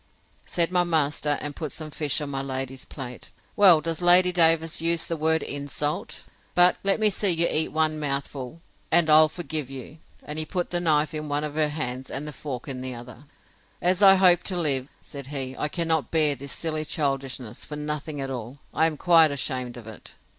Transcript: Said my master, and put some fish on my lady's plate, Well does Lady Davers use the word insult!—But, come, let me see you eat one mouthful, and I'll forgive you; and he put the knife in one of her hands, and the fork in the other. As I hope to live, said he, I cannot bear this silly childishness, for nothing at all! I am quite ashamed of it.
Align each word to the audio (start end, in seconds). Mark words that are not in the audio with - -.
Said 0.47 0.71
my 0.71 0.83
master, 0.83 1.37
and 1.41 1.55
put 1.55 1.71
some 1.71 1.91
fish 1.91 2.21
on 2.21 2.31
my 2.31 2.41
lady's 2.41 2.85
plate, 2.85 3.29
Well 3.55 3.81
does 3.81 4.01
Lady 4.01 4.31
Davers 4.31 4.81
use 4.81 5.05
the 5.05 5.15
word 5.15 5.43
insult!—But, 5.43 6.73
come, 6.73 6.79
let 6.83 6.99
me 6.99 7.11
see 7.11 7.29
you 7.29 7.47
eat 7.51 7.67
one 7.71 7.99
mouthful, 7.99 8.61
and 8.91 9.11
I'll 9.11 9.29
forgive 9.29 9.69
you; 9.69 9.99
and 10.23 10.39
he 10.39 10.45
put 10.47 10.71
the 10.71 10.79
knife 10.79 11.13
in 11.13 11.29
one 11.29 11.43
of 11.43 11.53
her 11.53 11.69
hands, 11.69 12.09
and 12.09 12.27
the 12.27 12.33
fork 12.33 12.67
in 12.67 12.81
the 12.81 12.95
other. 12.95 13.25
As 13.79 14.01
I 14.01 14.15
hope 14.15 14.41
to 14.45 14.57
live, 14.57 14.87
said 14.99 15.27
he, 15.27 15.55
I 15.55 15.67
cannot 15.67 16.09
bear 16.09 16.33
this 16.33 16.51
silly 16.51 16.83
childishness, 16.83 17.63
for 17.63 17.75
nothing 17.75 18.19
at 18.19 18.31
all! 18.31 18.57
I 18.73 18.87
am 18.87 18.97
quite 18.97 19.29
ashamed 19.29 19.77
of 19.77 19.85
it. 19.85 20.15